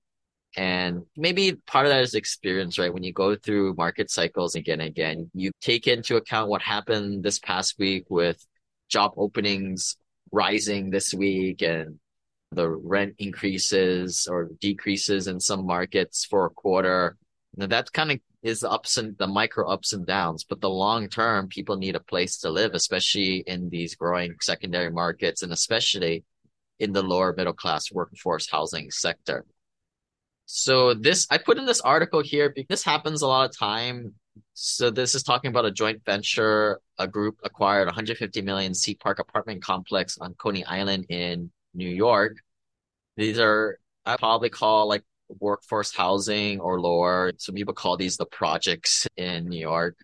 And 0.58 1.04
maybe 1.16 1.54
part 1.66 1.86
of 1.86 1.92
that 1.92 2.04
is 2.04 2.14
experience, 2.14 2.78
right? 2.78 2.94
When 2.94 3.04
you 3.04 3.14
go 3.14 3.36
through 3.36 3.76
market 3.76 4.10
cycles 4.12 4.56
again 4.56 4.82
and 4.82 4.90
again, 4.90 5.32
you 5.34 5.52
take 5.62 5.88
into 5.88 6.18
account 6.18 6.50
what 6.50 6.62
happened 6.62 7.24
this 7.24 7.40
past 7.40 7.76
week 7.80 8.06
with 8.10 8.46
job 8.90 9.14
openings 9.16 9.96
rising 10.32 10.90
this 10.90 11.14
week 11.14 11.62
and 11.62 12.00
the 12.52 12.70
rent 12.70 13.16
increases 13.18 14.28
or 14.30 14.50
decreases 14.60 15.28
in 15.28 15.40
some 15.40 15.66
markets 15.66 16.26
for 16.26 16.46
a 16.46 16.50
quarter. 16.50 17.18
Now 17.56 17.68
that 17.68 17.92
kind 17.94 18.12
of 18.12 18.20
is 18.44 18.62
the 18.62 18.70
ups 18.70 18.98
and 18.98 19.18
the 19.18 19.28
micro 19.28 19.70
ups 19.70 19.94
and 19.94 20.06
downs, 20.06 20.44
but 20.44 20.60
the 20.60 20.70
long 20.70 21.08
term, 21.08 21.48
people 21.48 21.78
need 21.78 21.96
a 21.96 22.00
place 22.02 22.38
to 22.40 22.50
live, 22.50 22.74
especially 22.74 23.44
in 23.48 23.70
these 23.70 23.96
growing 23.96 24.36
secondary 24.42 24.90
markets 24.90 25.44
and 25.44 25.54
especially 25.54 26.24
in 26.80 26.92
the 26.92 27.04
lower 27.04 27.34
middle 27.38 27.54
class 27.54 27.92
workforce 27.92 28.50
housing 28.50 28.90
sector. 28.92 29.46
So 30.54 30.94
this 30.94 31.28
I 31.32 31.38
put 31.38 31.58
in 31.58 31.66
this 31.66 31.80
article 31.80 32.22
here 32.22 32.50
because 32.50 32.68
this 32.68 32.84
happens 32.84 33.22
a 33.22 33.28
lot 33.28 33.50
of 33.50 33.58
time. 33.58 34.16
So 34.54 34.92
this 34.92 35.16
is 35.16 35.24
talking 35.24 35.48
about 35.48 35.64
a 35.64 35.72
joint 35.72 36.04
venture. 36.06 36.82
A 37.00 37.08
group 37.08 37.38
acquired 37.46 37.86
150 37.86 38.42
million 38.42 38.74
Sea 38.74 38.96
Park 38.96 39.20
apartment 39.20 39.64
complex 39.64 40.18
on 40.20 40.34
Coney 40.34 40.66
Island 40.66 41.06
in 41.08 41.52
New 41.74 41.88
York. 41.88 42.36
These 43.16 43.40
are 43.40 43.80
I 44.06 44.18
probably 44.18 44.50
call 44.50 44.90
like 44.90 45.04
workforce 45.40 45.96
housing 45.96 46.60
or 46.60 46.82
lower. 46.82 47.32
Some 47.38 47.56
people 47.56 47.74
call 47.74 47.96
these 47.96 48.18
the 48.18 48.26
projects 48.26 49.08
in 49.16 49.48
New 49.48 49.62
York. 49.62 49.96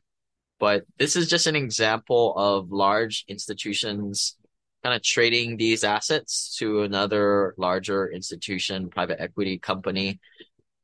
But 0.62 0.86
this 0.98 1.18
is 1.18 1.28
just 1.28 1.48
an 1.48 1.58
example 1.58 2.34
of 2.38 2.72
large 2.72 3.26
institutions 3.28 4.38
kind 4.84 4.96
of 4.96 5.04
trading 5.04 5.58
these 5.58 5.84
assets 5.84 6.56
to 6.60 6.82
another 6.82 7.54
larger 7.58 8.12
institution, 8.12 8.90
private 8.90 9.20
equity 9.20 9.58
company. 9.58 10.20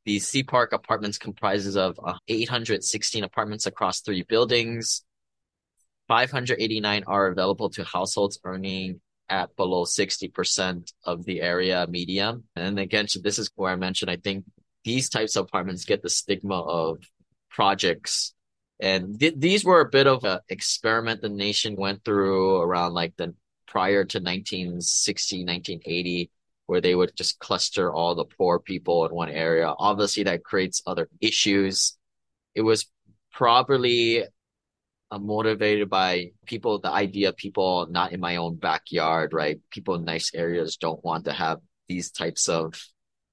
The 0.04 0.18
Sea 0.18 0.42
Park 0.42 0.72
Apartments 0.72 1.16
comprises 1.16 1.76
of 1.76 1.98
uh, 2.04 2.14
816 2.28 3.24
apartments 3.24 3.66
across 3.66 4.00
three 4.00 4.22
buildings. 4.22 5.04
589 6.08 7.04
are 7.06 7.28
available 7.28 7.70
to 7.70 7.84
households 7.84 8.38
earning 8.44 9.00
at 9.30 9.56
below 9.56 9.84
60% 9.84 10.92
of 11.04 11.24
the 11.24 11.40
area 11.40 11.86
median. 11.88 12.44
And 12.56 12.78
again, 12.78 13.06
this 13.22 13.38
is 13.38 13.50
where 13.54 13.72
I 13.72 13.76
mentioned, 13.76 14.10
I 14.10 14.16
think 14.16 14.44
these 14.84 15.08
types 15.08 15.36
of 15.36 15.46
apartments 15.46 15.86
get 15.86 16.02
the 16.02 16.10
stigma 16.10 16.60
of 16.60 16.98
projects. 17.50 18.34
And 18.80 19.18
th- 19.18 19.34
these 19.38 19.64
were 19.64 19.80
a 19.80 19.88
bit 19.88 20.06
of 20.06 20.24
an 20.24 20.40
experiment 20.48 21.22
the 21.22 21.30
nation 21.30 21.76
went 21.76 22.04
through 22.04 22.60
around 22.60 22.92
like 22.92 23.16
the 23.16 23.34
prior 23.74 24.04
to 24.04 24.18
1960, 24.18 25.38
1980, 25.38 26.30
where 26.66 26.80
they 26.80 26.94
would 26.94 27.10
just 27.16 27.40
cluster 27.40 27.92
all 27.92 28.14
the 28.14 28.24
poor 28.24 28.60
people 28.60 29.04
in 29.04 29.12
one 29.12 29.28
area. 29.28 29.74
Obviously, 29.76 30.22
that 30.22 30.44
creates 30.44 30.80
other 30.86 31.08
issues. 31.20 31.98
It 32.54 32.62
was 32.62 32.86
probably 33.32 34.22
uh, 35.10 35.18
motivated 35.18 35.90
by 35.90 36.30
people, 36.46 36.78
the 36.78 36.92
idea 36.92 37.30
of 37.30 37.36
people 37.36 37.88
not 37.90 38.12
in 38.12 38.20
my 38.20 38.36
own 38.36 38.54
backyard, 38.54 39.32
right? 39.32 39.58
People 39.70 39.96
in 39.96 40.04
nice 40.04 40.32
areas 40.32 40.76
don't 40.76 41.04
want 41.04 41.24
to 41.24 41.32
have 41.32 41.58
these 41.88 42.12
types 42.12 42.48
of 42.48 42.80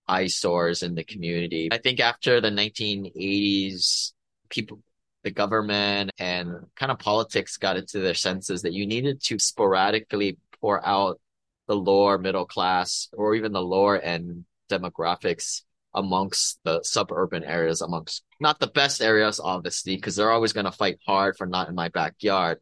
eyesores 0.08 0.82
in 0.82 0.96
the 0.96 1.04
community. 1.04 1.70
I 1.72 1.78
think 1.78 2.00
after 2.00 2.42
the 2.42 2.50
1980s, 2.50 4.14
people, 4.50 4.80
the 5.24 5.32
government 5.32 6.12
and 6.18 6.66
kind 6.76 6.92
of 6.92 7.00
politics 7.00 7.58
got 7.58 7.78
into 7.78 8.00
their 8.00 8.14
senses 8.14 8.64
that 8.64 8.74
you 8.74 8.86
needed 8.88 9.22
to 9.22 9.38
sporadically 9.40 10.38
pour 10.60 10.86
out 10.86 11.20
the 11.68 11.76
lower 11.76 12.18
middle 12.18 12.46
class 12.46 13.08
or 13.14 13.36
even 13.36 13.52
the 13.52 13.62
lower 13.62 14.00
end 14.00 14.46
demographics 14.70 15.62
amongst 15.94 16.60
the 16.64 16.82
suburban 16.84 17.44
areas, 17.44 17.82
amongst 17.82 18.24
not 18.40 18.60
the 18.60 18.68
best 18.68 19.02
areas, 19.02 19.40
obviously, 19.40 19.96
because 19.96 20.16
they're 20.16 20.32
always 20.32 20.54
going 20.54 20.66
to 20.66 20.72
fight 20.72 20.98
hard 21.06 21.38
for 21.38 21.46
not 21.46 21.70
in 21.70 21.76
my 21.76 21.90
backyard, 21.90 22.60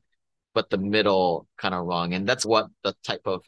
but 0.54 0.70
the 0.70 0.78
middle 0.78 1.48
kind 1.58 1.76
of 1.76 1.86
wrong. 1.86 2.14
And 2.14 2.28
that's 2.28 2.46
what 2.46 2.68
the 2.84 2.96
type 3.04 3.22
of 3.26 3.44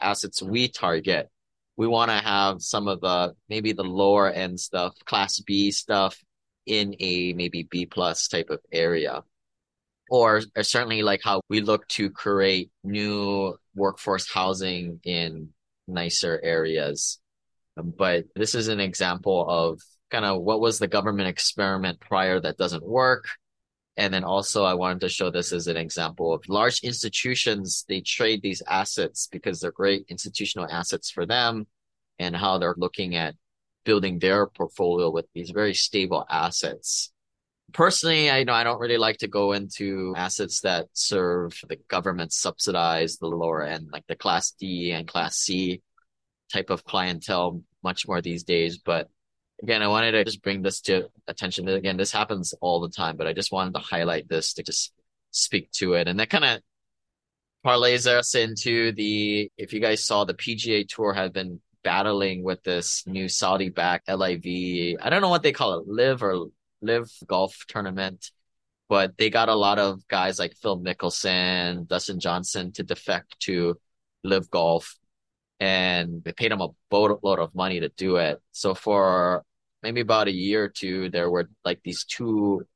assets 0.00 0.42
we 0.42 0.68
target. 0.68 1.28
We 1.76 1.88
want 1.88 2.10
to 2.10 2.16
have 2.16 2.62
some 2.62 2.86
of 2.86 3.00
the 3.00 3.34
maybe 3.48 3.72
the 3.72 3.82
lower 3.82 4.30
end 4.30 4.60
stuff, 4.60 4.94
class 5.04 5.40
B 5.40 5.72
stuff 5.72 6.16
in 6.66 6.94
a 7.00 7.32
maybe 7.34 7.64
B 7.64 7.86
plus 7.86 8.28
type 8.28 8.50
of 8.50 8.60
area. 8.72 9.22
Or, 10.10 10.42
or 10.54 10.62
certainly 10.62 11.02
like 11.02 11.22
how 11.24 11.40
we 11.48 11.62
look 11.62 11.88
to 11.88 12.10
create 12.10 12.70
new 12.84 13.56
workforce 13.74 14.30
housing 14.30 15.00
in 15.02 15.48
nicer 15.88 16.40
areas 16.42 17.18
um, 17.76 17.92
but 17.96 18.24
this 18.34 18.54
is 18.54 18.68
an 18.68 18.80
example 18.80 19.46
of 19.48 19.80
kind 20.10 20.24
of 20.24 20.42
what 20.42 20.60
was 20.60 20.78
the 20.78 20.88
government 20.88 21.28
experiment 21.28 22.00
prior 22.00 22.40
that 22.40 22.56
doesn't 22.56 22.86
work. 22.86 23.26
And 23.96 24.12
then 24.12 24.24
also 24.24 24.64
I 24.64 24.74
wanted 24.74 25.00
to 25.00 25.08
show 25.08 25.30
this 25.30 25.52
as 25.52 25.66
an 25.66 25.76
example 25.76 26.34
of 26.34 26.48
large 26.48 26.80
institutions, 26.80 27.84
they 27.88 28.00
trade 28.00 28.42
these 28.42 28.62
assets 28.68 29.28
because 29.30 29.60
they're 29.60 29.70
great 29.70 30.06
institutional 30.08 30.68
assets 30.68 31.10
for 31.10 31.26
them 31.26 31.66
and 32.18 32.34
how 32.34 32.58
they're 32.58 32.74
looking 32.76 33.16
at 33.16 33.34
building 33.84 34.18
their 34.18 34.46
portfolio 34.46 35.10
with 35.10 35.26
these 35.34 35.50
very 35.50 35.74
stable 35.74 36.24
assets. 36.28 37.12
Personally, 37.72 38.30
I 38.30 38.44
know 38.44 38.52
I 38.52 38.64
don't 38.64 38.80
really 38.80 38.98
like 38.98 39.18
to 39.18 39.28
go 39.28 39.52
into 39.52 40.14
assets 40.16 40.60
that 40.60 40.86
serve 40.92 41.58
the 41.68 41.76
government 41.88 42.32
subsidized 42.32 43.20
the 43.20 43.26
lower 43.26 43.62
end, 43.62 43.88
like 43.92 44.06
the 44.06 44.16
class 44.16 44.52
D 44.52 44.92
and 44.92 45.08
class 45.08 45.36
C 45.36 45.82
type 46.52 46.70
of 46.70 46.84
clientele 46.84 47.62
much 47.82 48.06
more 48.06 48.20
these 48.20 48.44
days. 48.44 48.78
But 48.78 49.08
again, 49.62 49.82
I 49.82 49.88
wanted 49.88 50.12
to 50.12 50.24
just 50.24 50.42
bring 50.42 50.62
this 50.62 50.80
to 50.82 51.08
attention. 51.26 51.68
Again, 51.68 51.96
this 51.96 52.12
happens 52.12 52.54
all 52.60 52.80
the 52.80 52.90
time, 52.90 53.16
but 53.16 53.26
I 53.26 53.32
just 53.32 53.52
wanted 53.52 53.74
to 53.74 53.80
highlight 53.80 54.28
this 54.28 54.54
to 54.54 54.62
just 54.62 54.92
speak 55.30 55.70
to 55.72 55.94
it. 55.94 56.06
And 56.06 56.20
that 56.20 56.30
kind 56.30 56.44
of 56.44 56.60
parlays 57.64 58.06
us 58.06 58.34
into 58.34 58.92
the, 58.92 59.50
if 59.56 59.72
you 59.72 59.80
guys 59.80 60.04
saw 60.04 60.24
the 60.24 60.34
PGA 60.34 60.86
Tour 60.86 61.14
have 61.14 61.32
been 61.32 61.60
battling 61.84 62.42
with 62.42 62.62
this 62.64 63.06
new 63.06 63.28
Saudi 63.28 63.68
backed 63.68 64.08
LIV. 64.08 64.96
I 65.00 65.10
don't 65.10 65.22
know 65.22 65.28
what 65.28 65.42
they 65.42 65.52
call 65.52 65.78
it, 65.78 65.86
LIV 65.86 66.22
or 66.22 66.46
live 66.82 67.10
golf 67.26 67.64
tournament, 67.68 68.30
but 68.88 69.16
they 69.16 69.30
got 69.30 69.48
a 69.48 69.54
lot 69.54 69.78
of 69.78 70.06
guys 70.08 70.38
like 70.38 70.56
Phil 70.56 70.80
Mickelson, 70.80 71.86
Dustin 71.86 72.18
Johnson 72.18 72.72
to 72.72 72.82
defect 72.82 73.38
to 73.40 73.78
live 74.24 74.50
golf 74.50 74.96
and 75.60 76.24
they 76.24 76.32
paid 76.32 76.50
them 76.50 76.60
a 76.60 76.68
boatload 76.90 77.38
of 77.38 77.54
money 77.54 77.80
to 77.80 77.88
do 77.90 78.16
it. 78.16 78.40
So 78.52 78.74
for 78.74 79.44
maybe 79.82 80.00
about 80.00 80.28
a 80.28 80.32
year 80.32 80.64
or 80.64 80.68
two, 80.68 81.10
there 81.10 81.30
were 81.30 81.48
like 81.64 81.80
these 81.82 82.04
two 82.04 82.66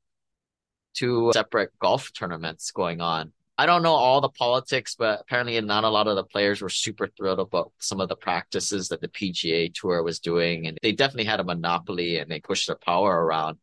two 0.95 1.31
separate 1.33 1.71
golf 1.79 2.11
tournaments 2.13 2.71
going 2.71 3.01
on. 3.01 3.31
I 3.59 3.65
don't 3.65 3.83
know 3.83 3.93
all 3.93 4.21
the 4.21 4.29
politics, 4.29 4.95
but 4.97 5.19
apparently 5.19 5.59
not 5.59 5.83
a 5.83 5.89
lot 5.89 6.07
of 6.07 6.15
the 6.15 6.23
players 6.23 6.61
were 6.61 6.69
super 6.69 7.07
thrilled 7.07 7.41
about 7.41 7.73
some 7.79 7.99
of 7.99 8.07
the 8.07 8.15
practices 8.15 8.87
that 8.87 9.01
the 9.01 9.09
PGA 9.09 9.73
Tour 9.73 10.01
was 10.01 10.21
doing, 10.21 10.65
and 10.65 10.77
they 10.81 10.93
definitely 10.93 11.25
had 11.25 11.41
a 11.41 11.43
monopoly 11.43 12.19
and 12.19 12.31
they 12.31 12.39
pushed 12.39 12.67
their 12.67 12.77
power 12.77 13.25
around 13.25 13.57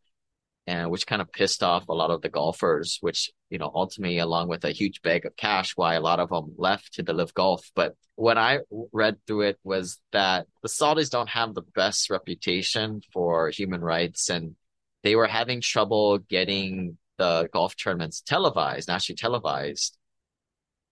and 0.66 0.90
which 0.90 1.06
kind 1.06 1.22
of 1.22 1.32
pissed 1.32 1.62
off 1.62 1.88
a 1.88 1.94
lot 1.94 2.10
of 2.10 2.20
the 2.20 2.28
golfers, 2.28 2.98
which, 3.00 3.32
you 3.48 3.56
know, 3.56 3.72
ultimately, 3.74 4.18
along 4.18 4.48
with 4.48 4.66
a 4.66 4.72
huge 4.72 5.00
bag 5.00 5.24
of 5.24 5.34
cash, 5.34 5.72
why 5.76 5.94
a 5.94 6.00
lot 6.00 6.20
of 6.20 6.28
them 6.28 6.52
left 6.58 6.92
to 6.94 7.02
the 7.02 7.14
live 7.14 7.32
golf. 7.32 7.70
But 7.74 7.94
what 8.16 8.36
I 8.36 8.58
read 8.92 9.16
through 9.26 9.42
it 9.42 9.58
was 9.64 9.98
that 10.12 10.46
the 10.62 10.68
Saudis 10.68 11.08
don't 11.08 11.30
have 11.30 11.54
the 11.54 11.62
best 11.62 12.10
reputation 12.10 13.00
for 13.14 13.48
human 13.48 13.80
rights, 13.80 14.28
and 14.28 14.56
they 15.02 15.16
were 15.16 15.26
having 15.26 15.62
trouble 15.62 16.18
getting 16.18 16.98
the 17.18 17.48
golf 17.52 17.76
tournaments 17.76 18.20
televised, 18.20 18.88
nationally 18.88 19.16
televised. 19.16 19.96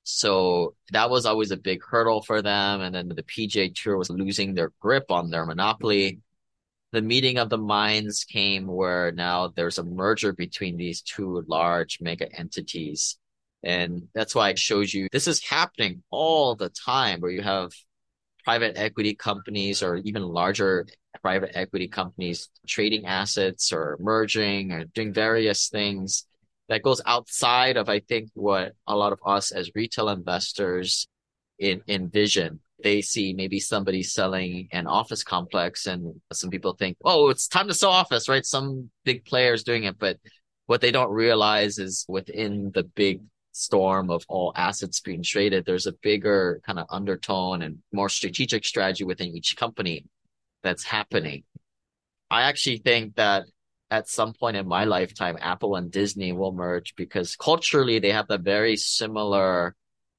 So 0.04 0.74
that 0.92 1.10
was 1.10 1.24
always 1.26 1.50
a 1.50 1.56
big 1.56 1.82
hurdle 1.82 2.22
for 2.22 2.42
them. 2.42 2.80
And 2.80 2.94
then 2.94 3.08
the 3.08 3.22
PGA 3.22 3.74
Tour 3.74 3.96
was 3.96 4.10
losing 4.10 4.54
their 4.54 4.72
grip 4.80 5.10
on 5.10 5.30
their 5.30 5.46
monopoly 5.46 6.20
the 6.94 7.02
meeting 7.02 7.38
of 7.38 7.50
the 7.50 7.58
minds 7.58 8.22
came 8.22 8.68
where 8.68 9.10
now 9.10 9.48
there's 9.48 9.78
a 9.78 9.84
merger 9.84 10.32
between 10.32 10.76
these 10.76 11.02
two 11.02 11.44
large 11.48 11.98
mega 12.00 12.32
entities. 12.32 13.18
And 13.64 14.04
that's 14.14 14.32
why 14.34 14.50
it 14.50 14.60
shows 14.60 14.94
you 14.94 15.08
this 15.10 15.26
is 15.26 15.44
happening 15.44 16.04
all 16.10 16.54
the 16.54 16.68
time 16.68 17.20
where 17.20 17.32
you 17.32 17.42
have 17.42 17.72
private 18.44 18.76
equity 18.76 19.14
companies 19.14 19.82
or 19.82 19.96
even 19.96 20.22
larger 20.22 20.86
private 21.22 21.52
equity 21.54 21.88
companies 21.88 22.48
trading 22.66 23.06
assets 23.06 23.72
or 23.72 23.96
merging 24.00 24.72
or 24.72 24.84
doing 24.84 25.12
various 25.12 25.68
things 25.68 26.26
that 26.68 26.82
goes 26.82 27.00
outside 27.06 27.76
of, 27.76 27.88
I 27.88 28.00
think, 28.00 28.30
what 28.34 28.72
a 28.86 28.96
lot 28.96 29.12
of 29.12 29.20
us 29.24 29.52
as 29.52 29.70
retail 29.74 30.08
investors 30.08 31.06
in, 31.58 31.82
envision 31.88 32.60
they 32.84 33.00
see 33.00 33.32
maybe 33.32 33.60
somebody 33.60 34.02
selling 34.02 34.68
an 34.70 34.86
office 34.86 35.24
complex 35.24 35.86
and 35.86 36.20
some 36.32 36.50
people 36.50 36.74
think, 36.74 36.96
oh, 37.04 37.30
it's 37.30 37.48
time 37.48 37.68
to 37.68 37.74
sell 37.74 37.90
office, 37.90 38.28
right? 38.28 38.44
Some 38.44 38.90
big 39.04 39.24
players 39.24 39.64
doing 39.64 39.84
it. 39.84 39.98
But 39.98 40.18
what 40.66 40.80
they 40.80 40.90
don't 40.90 41.10
realize 41.10 41.78
is 41.78 42.04
within 42.08 42.72
the 42.74 42.82
big 42.82 43.22
storm 43.54 44.10
of 44.10 44.24
all 44.28 44.52
assets 44.56 45.00
being 45.00 45.22
traded, 45.22 45.64
there's 45.64 45.86
a 45.86 45.92
bigger 45.92 46.60
kind 46.66 46.78
of 46.78 46.86
undertone 46.90 47.62
and 47.62 47.78
more 47.92 48.08
strategic 48.08 48.64
strategy 48.64 49.04
within 49.04 49.28
each 49.28 49.56
company 49.56 50.04
that's 50.64 50.82
happening. 50.82 51.44
I 52.30 52.42
actually 52.42 52.78
think 52.78 53.14
that 53.14 53.44
at 53.92 54.08
some 54.08 54.32
point 54.32 54.56
in 54.56 54.66
my 54.66 54.84
lifetime, 54.84 55.38
Apple 55.40 55.76
and 55.76 55.90
Disney 55.92 56.32
will 56.32 56.52
merge 56.52 56.96
because 56.96 57.36
culturally 57.36 58.00
they 58.00 58.10
have 58.10 58.26
a 58.28 58.38
very 58.38 58.76
similar, 58.76 59.76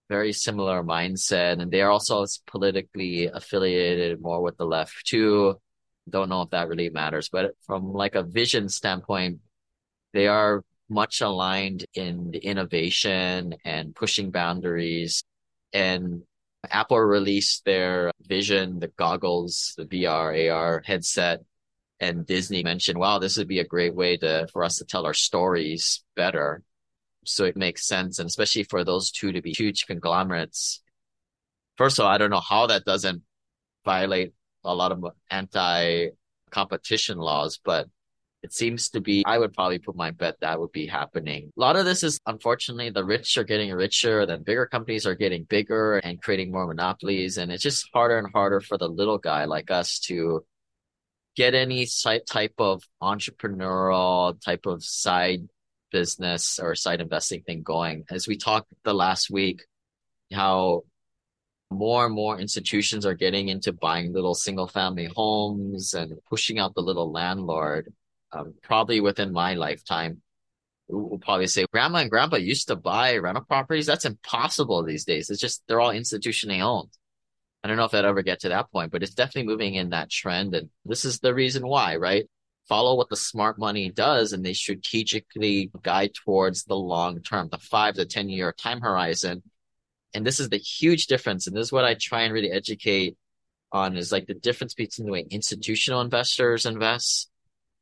very 0.07 0.31
similar 0.31 0.81
mindset. 0.81 1.61
And 1.61 1.69
they 1.69 1.81
are 1.81 1.91
also 1.91 2.25
politically 2.47 3.25
affiliated 3.25 4.21
more 4.21 4.41
with 4.41 4.55
the 4.55 4.65
left 4.65 5.05
too. 5.05 5.59
Don't 6.09 6.29
know 6.29 6.43
if 6.43 6.51
that 6.51 6.69
really 6.69 6.89
matters, 6.89 7.27
but 7.27 7.51
from 7.65 7.91
like 7.91 8.15
a 8.15 8.23
vision 8.23 8.69
standpoint, 8.69 9.39
they 10.13 10.27
are 10.27 10.63
much 10.89 11.21
aligned 11.21 11.85
in 11.93 12.31
the 12.31 12.39
innovation 12.39 13.55
and 13.65 13.95
pushing 13.95 14.31
boundaries. 14.31 15.23
And 15.73 16.23
Apple 16.69 16.99
released 16.99 17.65
their 17.65 18.11
vision, 18.21 18.79
the 18.79 18.87
goggles, 18.89 19.73
the 19.77 19.85
VR, 19.85 20.51
AR 20.51 20.81
headset, 20.85 21.41
and 21.99 22.25
Disney 22.25 22.63
mentioned, 22.63 22.97
wow, 22.97 23.19
this 23.19 23.37
would 23.37 23.47
be 23.47 23.59
a 23.59 23.65
great 23.65 23.95
way 23.95 24.17
to 24.17 24.47
for 24.51 24.63
us 24.63 24.77
to 24.77 24.85
tell 24.85 25.05
our 25.05 25.13
stories 25.13 26.03
better. 26.15 26.61
So 27.25 27.45
it 27.45 27.57
makes 27.57 27.87
sense. 27.87 28.19
And 28.19 28.27
especially 28.27 28.63
for 28.63 28.83
those 28.83 29.11
two 29.11 29.31
to 29.31 29.41
be 29.41 29.53
huge 29.53 29.85
conglomerates. 29.85 30.81
First 31.77 31.99
of 31.99 32.05
all, 32.05 32.11
I 32.11 32.17
don't 32.17 32.29
know 32.29 32.41
how 32.41 32.67
that 32.67 32.85
doesn't 32.85 33.23
violate 33.83 34.33
a 34.63 34.75
lot 34.75 34.91
of 34.91 35.03
anti 35.29 36.09
competition 36.51 37.17
laws, 37.17 37.59
but 37.63 37.87
it 38.45 38.53
seems 38.53 38.89
to 38.89 39.01
be, 39.01 39.23
I 39.25 39.39
would 39.39 39.53
probably 39.53 39.79
put 39.79 39.95
my 39.95 40.11
bet 40.11 40.39
that 40.41 40.59
would 40.59 40.71
be 40.71 40.85
happening. 40.85 41.51
A 41.57 41.59
lot 41.59 41.75
of 41.75 41.83
this 41.83 42.03
is 42.03 42.19
unfortunately 42.27 42.91
the 42.91 43.03
rich 43.03 43.39
are 43.39 43.43
getting 43.43 43.71
richer, 43.73 44.27
then 44.27 44.43
bigger 44.43 44.67
companies 44.67 45.07
are 45.07 45.15
getting 45.15 45.45
bigger 45.45 45.97
and 45.97 46.21
creating 46.21 46.51
more 46.51 46.67
monopolies. 46.67 47.39
And 47.39 47.51
it's 47.51 47.63
just 47.63 47.89
harder 47.91 48.19
and 48.19 48.31
harder 48.31 48.61
for 48.61 48.77
the 48.77 48.87
little 48.87 49.17
guy 49.17 49.45
like 49.45 49.71
us 49.71 49.97
to 50.01 50.45
get 51.35 51.55
any 51.55 51.87
type 52.27 52.53
of 52.59 52.83
entrepreneurial 53.01 54.39
type 54.39 54.67
of 54.67 54.83
side 54.83 55.49
business 55.91 56.59
or 56.59 56.75
side 56.75 57.01
investing 57.01 57.41
thing 57.41 57.63
going. 57.63 58.05
As 58.11 58.27
we 58.27 58.37
talked 58.37 58.67
the 58.83 58.93
last 58.93 59.31
week, 59.31 59.63
how 60.31 60.83
more 61.71 62.05
and 62.05 62.13
more 62.13 62.39
institutions 62.39 63.07
are 63.07 63.15
getting 63.15 63.49
into 63.49 63.73
buying 63.73 64.13
little 64.13 64.35
single 64.35 64.67
family 64.67 65.09
homes 65.15 65.95
and 65.95 66.13
pushing 66.29 66.59
out 66.59 66.75
the 66.75 66.81
little 66.81 67.11
landlord 67.11 67.91
um, 68.31 68.53
probably 68.61 68.99
within 69.01 69.31
my 69.31 69.53
lifetime, 69.53 70.21
we'll 70.87 71.19
probably 71.19 71.47
say 71.47 71.65
grandma 71.71 71.99
and 71.99 72.09
grandpa 72.09 72.37
used 72.37 72.67
to 72.67 72.75
buy 72.75 73.17
rental 73.17 73.43
properties. 73.43 73.85
That's 73.85 74.05
impossible 74.05 74.83
these 74.83 75.05
days. 75.05 75.29
It's 75.29 75.41
just 75.41 75.63
they're 75.67 75.81
all 75.81 75.93
institutionally 75.93 76.61
owned. 76.61 76.89
I 77.63 77.67
don't 77.67 77.77
know 77.77 77.85
if 77.85 77.91
that 77.91 78.05
ever 78.05 78.21
get 78.21 78.41
to 78.41 78.49
that 78.49 78.71
point, 78.71 78.91
but 78.91 79.01
it's 79.01 79.15
definitely 79.15 79.47
moving 79.47 79.73
in 79.73 79.89
that 79.89 80.11
trend. 80.11 80.53
And 80.53 80.69
this 80.85 81.03
is 81.03 81.19
the 81.19 81.33
reason 81.33 81.67
why, 81.67 81.95
right? 81.95 82.29
Follow 82.69 82.95
what 82.95 83.09
the 83.09 83.15
smart 83.15 83.57
money 83.57 83.89
does 83.89 84.33
and 84.33 84.45
they 84.45 84.53
strategically 84.53 85.71
guide 85.81 86.13
towards 86.13 86.63
the 86.63 86.75
long 86.75 87.21
term, 87.21 87.49
the 87.51 87.57
five 87.57 87.95
to 87.95 88.05
10 88.05 88.29
year 88.29 88.53
time 88.53 88.81
horizon. 88.81 89.41
And 90.13 90.25
this 90.25 90.39
is 90.39 90.49
the 90.49 90.57
huge 90.57 91.07
difference. 91.07 91.47
And 91.47 91.55
this 91.55 91.65
is 91.67 91.71
what 91.71 91.85
I 91.85 91.95
try 91.95 92.21
and 92.21 92.33
really 92.33 92.51
educate 92.51 93.17
on 93.71 93.97
is 93.97 94.11
like 94.11 94.27
the 94.27 94.35
difference 94.35 94.73
between 94.73 95.07
the 95.07 95.11
way 95.11 95.25
institutional 95.29 96.01
investors 96.01 96.65
invest 96.65 97.29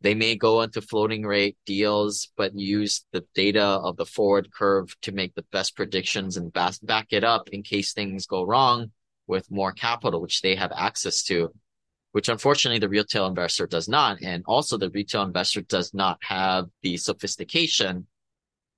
they 0.04 0.14
may 0.14 0.36
go 0.36 0.62
into 0.62 0.82
floating 0.82 1.26
rate 1.26 1.58
deals, 1.66 2.30
but 2.36 2.54
use 2.60 3.06
the 3.14 3.26
data 3.34 3.64
of 3.64 3.96
the 3.96 4.06
forward 4.06 4.52
curve 4.52 4.94
to 5.02 5.14
make 5.14 5.34
the 5.34 5.46
best 5.54 5.78
predictions 5.78 6.36
and 6.36 6.52
back 6.54 7.08
it 7.12 7.24
up 7.24 7.48
in 7.50 7.64
case 7.64 7.94
things 7.94 8.28
go 8.28 8.44
wrong 8.44 8.92
with 9.28 9.50
more 9.50 9.72
capital, 9.72 10.22
which 10.22 10.42
they 10.42 10.56
have 10.56 10.74
access 10.76 11.24
to, 11.24 11.54
which 12.12 12.28
unfortunately 12.28 12.80
the 12.80 12.90
retail 12.90 13.28
investor 13.28 13.66
does 13.66 13.88
not. 13.88 14.22
And 14.22 14.44
also 14.46 14.78
the 14.78 14.90
retail 14.90 15.24
investor 15.24 15.62
does 15.62 15.94
not 15.94 16.20
have 16.22 16.66
the 16.82 16.98
sophistication 16.98 18.06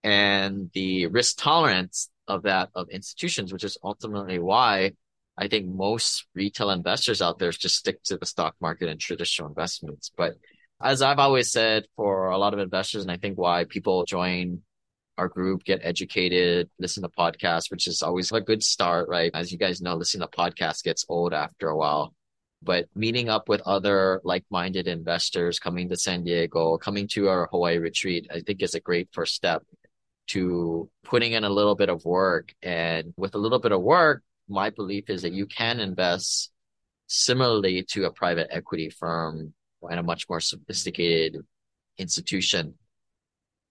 and 0.03 0.69
the 0.75 1.07
risk 1.07 1.37
tolerance 1.39 2.11
of 2.27 2.43
that 2.43 2.69
of 2.75 2.87
institutions, 2.89 3.51
which 3.51 3.63
is 3.63 3.79
ultimately 3.83 4.37
why 4.37 4.91
I 5.37 5.47
think 5.47 5.65
most 5.65 6.27
retail 6.35 6.69
investors 6.69 7.19
out 7.21 7.39
there 7.39 7.49
just 7.49 7.77
stick 7.77 8.03
to 8.03 8.17
the 8.17 8.27
stock 8.27 8.55
market 8.61 8.89
and 8.89 8.99
traditional 8.99 9.49
investments. 9.49 10.11
But 10.15 10.35
as 10.85 11.01
I've 11.01 11.17
always 11.17 11.51
said 11.51 11.87
for 11.95 12.27
a 12.27 12.37
lot 12.37 12.53
of 12.53 12.59
investors, 12.59 13.01
and 13.01 13.11
I 13.11 13.17
think 13.17 13.39
why 13.39 13.63
people 13.63 14.05
join 14.05 14.61
our 15.17 15.27
group, 15.27 15.63
get 15.63 15.79
educated, 15.81 16.69
listen 16.77 17.01
to 17.01 17.09
podcasts, 17.09 17.71
which 17.71 17.87
is 17.87 18.03
always 18.03 18.31
a 18.31 18.39
good 18.39 18.61
start, 18.61 19.09
right? 19.09 19.31
As 19.33 19.51
you 19.51 19.57
guys 19.57 19.81
know, 19.81 19.95
listening 19.95 20.27
to 20.29 20.37
podcasts 20.37 20.83
gets 20.83 21.03
old 21.09 21.33
after 21.33 21.69
a 21.69 21.75
while. 21.75 22.13
But 22.61 22.85
meeting 22.93 23.29
up 23.29 23.49
with 23.49 23.61
other 23.65 24.21
like-minded 24.23 24.87
investors, 24.87 25.57
coming 25.57 25.89
to 25.89 25.97
San 25.97 26.23
Diego, 26.23 26.77
coming 26.77 27.07
to 27.13 27.29
our 27.29 27.47
Hawaii 27.51 27.79
retreat, 27.79 28.27
I 28.31 28.41
think 28.41 28.61
is 28.61 28.75
a 28.75 28.79
great 28.79 29.09
first 29.11 29.33
step 29.33 29.63
to 30.27 30.87
putting 31.03 31.31
in 31.31 31.43
a 31.43 31.49
little 31.49 31.75
bit 31.75 31.89
of 31.89 32.05
work. 32.05 32.53
And 32.61 33.11
with 33.17 33.33
a 33.33 33.39
little 33.39 33.59
bit 33.59 33.71
of 33.71 33.81
work, 33.81 34.21
my 34.47 34.69
belief 34.69 35.09
is 35.09 35.23
that 35.23 35.33
you 35.33 35.47
can 35.47 35.79
invest 35.79 36.51
similarly 37.07 37.83
to 37.89 38.05
a 38.05 38.11
private 38.11 38.49
equity 38.51 38.91
firm 38.91 39.54
and 39.87 39.99
a 39.99 40.03
much 40.03 40.27
more 40.29 40.39
sophisticated 40.39 41.43
institution 41.97 42.75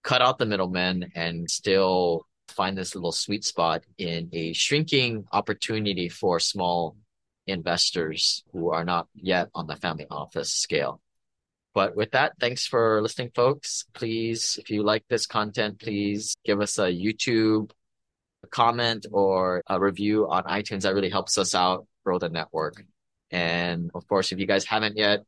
cut 0.03 0.21
out 0.21 0.37
the 0.37 0.45
middlemen 0.45 1.11
and 1.15 1.49
still 1.49 2.27
find 2.47 2.77
this 2.77 2.93
little 2.93 3.11
sweet 3.11 3.43
spot 3.43 3.83
in 3.97 4.29
a 4.33 4.53
shrinking 4.53 5.25
opportunity 5.31 6.09
for 6.09 6.39
small 6.39 6.95
investors 7.47 8.43
who 8.53 8.71
are 8.71 8.85
not 8.85 9.07
yet 9.15 9.49
on 9.55 9.65
the 9.65 9.75
family 9.75 10.05
office 10.09 10.53
scale. 10.53 11.01
But 11.73 11.95
with 11.95 12.11
that, 12.11 12.33
thanks 12.39 12.65
for 12.65 13.01
listening, 13.01 13.31
folks. 13.35 13.85
Please, 13.93 14.57
if 14.61 14.69
you 14.69 14.83
like 14.83 15.03
this 15.09 15.25
content, 15.25 15.79
please 15.79 16.35
give 16.45 16.61
us 16.61 16.77
a 16.77 16.83
YouTube 16.83 17.71
comment 18.51 19.07
or 19.11 19.61
a 19.67 19.79
review 19.79 20.29
on 20.29 20.43
iTunes. 20.43 20.83
That 20.83 20.93
really 20.93 21.09
helps 21.09 21.37
us 21.37 21.55
out 21.55 21.87
grow 22.05 22.19
the 22.19 22.29
network. 22.29 22.83
And 23.31 23.91
of 23.95 24.07
course, 24.07 24.31
if 24.31 24.39
you 24.39 24.45
guys 24.45 24.65
haven't 24.65 24.95
yet, 24.95 25.23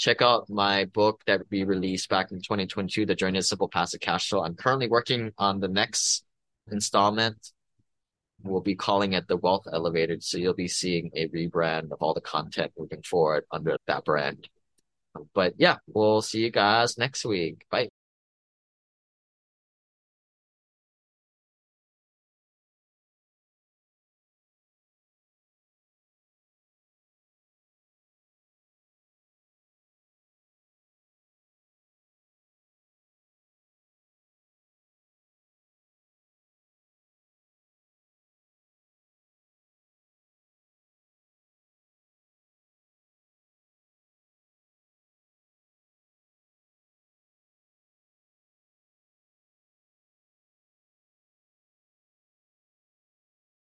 check 0.00 0.22
out 0.22 0.48
my 0.48 0.86
book 0.86 1.20
that 1.26 1.42
we 1.50 1.62
released 1.62 2.08
back 2.08 2.32
in 2.32 2.38
2022, 2.38 3.04
The 3.04 3.14
Journey 3.14 3.38
of 3.38 3.44
Simple 3.44 3.68
Passive 3.68 4.00
Cash 4.00 4.30
Flow. 4.30 4.42
I'm 4.42 4.54
currently 4.54 4.88
working 4.88 5.30
on 5.36 5.60
the 5.60 5.68
next 5.68 6.24
installment. 6.72 7.52
We'll 8.42 8.62
be 8.62 8.74
calling 8.74 9.12
it 9.12 9.28
the 9.28 9.36
Wealth 9.36 9.66
Elevator. 9.70 10.16
So 10.20 10.38
you'll 10.38 10.54
be 10.54 10.68
seeing 10.68 11.10
a 11.14 11.28
rebrand 11.28 11.92
of 11.92 11.98
all 12.00 12.14
the 12.14 12.22
content 12.22 12.72
moving 12.78 13.02
forward 13.02 13.44
under 13.52 13.76
that 13.86 14.06
brand. 14.06 14.48
But 15.34 15.52
yeah, 15.58 15.76
we'll 15.86 16.22
see 16.22 16.40
you 16.40 16.50
guys 16.50 16.96
next 16.96 17.26
week. 17.26 17.66
Bye. 17.70 17.90